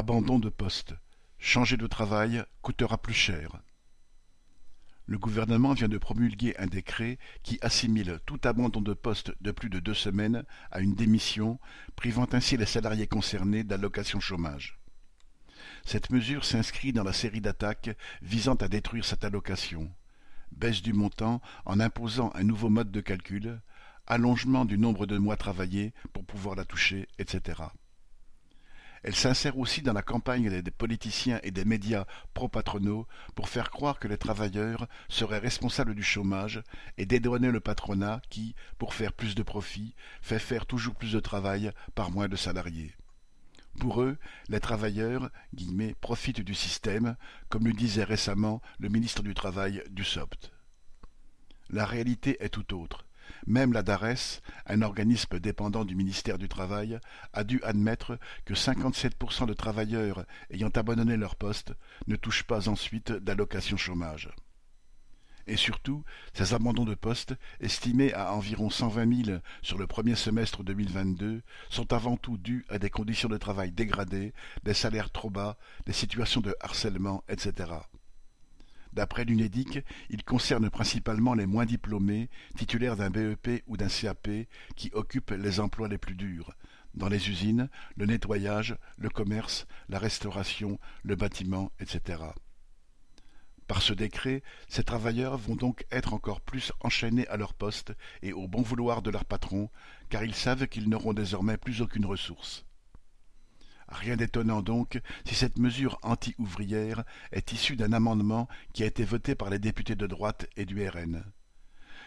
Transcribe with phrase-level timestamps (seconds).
[0.00, 0.94] Abandon de poste.
[1.38, 3.60] Changer de travail coûtera plus cher.
[5.04, 9.68] Le gouvernement vient de promulguer un décret qui assimile tout abandon de poste de plus
[9.68, 11.60] de deux semaines à une démission,
[11.96, 14.80] privant ainsi les salariés concernés d'allocation chômage.
[15.84, 17.90] Cette mesure s'inscrit dans la série d'attaques
[18.22, 19.92] visant à détruire cette allocation.
[20.50, 23.60] Baisse du montant en imposant un nouveau mode de calcul,
[24.06, 27.64] allongement du nombre de mois travaillés pour pouvoir la toucher, etc.
[29.02, 32.04] Elle s'insère aussi dans la campagne des politiciens et des médias
[32.34, 36.62] pro-patronaux pour faire croire que les travailleurs seraient responsables du chômage
[36.98, 41.20] et dédouaner le patronat qui, pour faire plus de profit, fait faire toujours plus de
[41.20, 42.94] travail par moins de salariés.
[43.78, 44.18] Pour eux,
[44.48, 47.16] les travailleurs guillemets, profitent du système,
[47.48, 50.52] comme le disait récemment le ministre du Travail du SOPT.
[51.70, 53.06] La réalité est tout autre.
[53.46, 56.98] Même la DARES, un organisme dépendant du ministère du Travail,
[57.32, 61.72] a dû admettre que 57% de travailleurs ayant abandonné leur poste
[62.06, 64.30] ne touchent pas ensuite d'allocation chômage.
[65.46, 70.62] Et surtout, ces abandons de poste, estimés à environ 120 000 sur le premier semestre
[70.62, 75.56] 2022, sont avant tout dus à des conditions de travail dégradées, des salaires trop bas,
[75.86, 77.70] des situations de harcèlement, etc.
[78.92, 84.28] D'après l'UNEDIC, il concerne principalement les moins diplômés, titulaires d'un BEP ou d'un CAP,
[84.76, 86.52] qui occupent les emplois les plus durs,
[86.94, 92.18] dans les usines, le nettoyage, le commerce, la restauration, le bâtiment, etc.
[93.68, 98.32] Par ce décret, ces travailleurs vont donc être encore plus enchaînés à leur poste et
[98.32, 99.70] au bon vouloir de leur patron,
[100.08, 102.64] car ils savent qu'ils n'auront désormais plus aucune ressource.
[103.90, 107.02] Rien d'étonnant donc si cette mesure anti-ouvrière
[107.32, 110.88] est issue d'un amendement qui a été voté par les députés de droite et du
[110.88, 111.24] RN.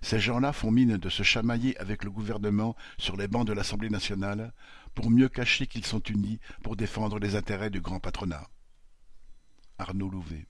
[0.00, 3.90] Ces gens-là font mine de se chamailler avec le gouvernement sur les bancs de l'Assemblée
[3.90, 4.52] nationale
[4.94, 8.48] pour mieux cacher qu'ils sont unis pour défendre les intérêts du grand patronat.
[9.78, 10.46] Arnaud Louvet